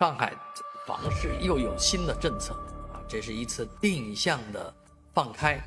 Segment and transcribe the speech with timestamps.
[0.00, 0.34] 上海
[0.86, 2.54] 房市又有新的政策
[2.90, 4.74] 啊，这是一次定向的
[5.12, 5.62] 放开，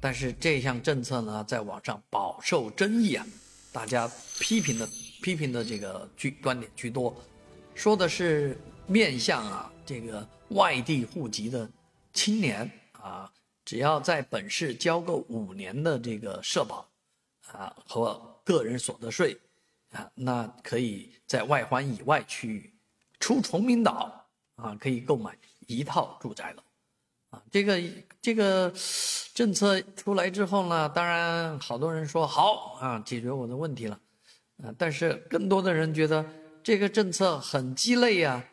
[0.00, 3.26] 但是这项政策呢，在网上饱受争议啊，
[3.74, 4.10] 大家
[4.40, 4.88] 批评的
[5.20, 7.14] 批评的这个居观点居多，
[7.74, 11.70] 说的是面向啊这个外地户籍的
[12.14, 13.30] 青年啊，
[13.66, 16.88] 只要在本市交够五年的这个社保
[17.52, 19.38] 啊和个人所得税。
[19.90, 22.73] 啊，那可以在外环以外区域，
[23.24, 25.34] 出崇明岛啊，可以购买
[25.66, 26.62] 一套住宅楼，
[27.30, 27.80] 啊，这个
[28.20, 28.70] 这个
[29.32, 33.98] 政策出来之后呢，当然好多人说好啊，解决我的问题了，
[34.62, 36.22] 啊，但是更多的人觉得
[36.62, 38.44] 这个政策很鸡肋呀，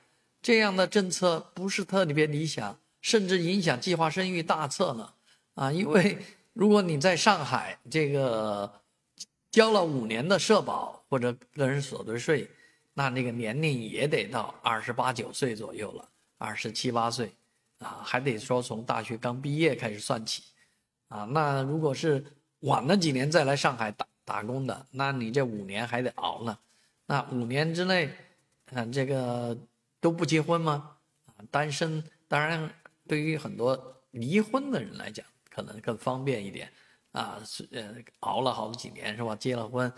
[0.41, 5.09] 这样的政策不是特别理想，甚至影响计划生育大策呢，
[5.55, 6.17] 啊，因为
[6.53, 8.71] 如果你在上海这个。
[9.51, 12.49] 交了五年的社保或者个人所得税，
[12.93, 17.33] 那那个年龄也得到二十八九岁左右了，二十七八岁，
[17.79, 20.43] 啊，还得说从大学刚毕业开始算起，
[21.07, 22.23] 啊，那如果是
[22.59, 26.57] 晚了几年再来上海打打工的，那你这五年还得熬呢，
[27.05, 28.13] 那五年之内，
[28.73, 29.57] 啊，这个
[29.99, 30.97] 都不结婚吗？
[31.25, 32.69] 啊，单身，当然
[33.07, 36.71] 对于很多离婚的人来讲，可能更方便一点。
[37.11, 39.35] 啊，是呃，熬了好几年是吧？
[39.35, 39.91] 结了婚，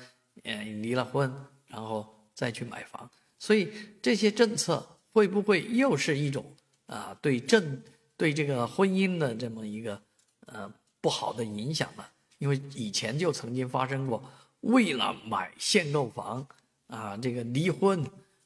[0.45, 1.31] 嗯，离了婚，
[1.67, 6.45] 然后再去买房，所以这些政策会不会又是一种
[6.87, 7.81] 啊对政
[8.17, 10.01] 对这个婚姻的这么一个
[10.47, 12.05] 呃不好的影响呢？
[12.39, 14.23] 因为以前就曾经发生过，
[14.61, 16.45] 为了买限购房
[16.87, 18.03] 啊，这个离婚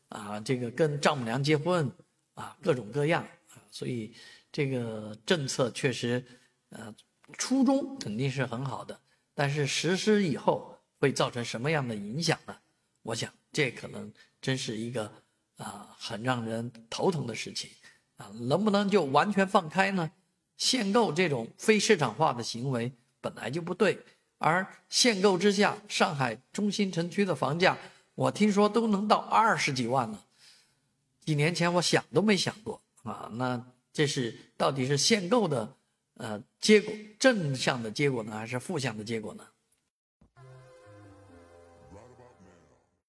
[0.10, 1.92] 啊，这个跟丈母娘结婚
[2.34, 4.14] 啊，各种各样啊，所以
[4.52, 6.26] 这个政策确实
[6.70, 6.94] 呃。
[7.38, 8.98] 初衷肯定是很好的，
[9.34, 12.56] 但是实施以后会造成什么样的影响呢？
[13.08, 15.12] 我想这可能真是一个
[15.56, 17.70] 啊很让人头疼的事情
[18.18, 18.30] 啊！
[18.50, 20.12] 能不能就完全放开呢？
[20.58, 22.92] 限购这种非市场化的行为
[23.22, 24.04] 本来就不对，
[24.40, 27.78] 而限购之下，上海中心城区的房价，
[28.16, 30.26] 我听说都能到二十几万了。
[31.22, 33.30] 几年前我想都没想过啊！
[33.36, 35.76] 那这是到底是限购的？
[36.16, 39.48] 呃，结果正向的结果呢，还是负向的结果呢？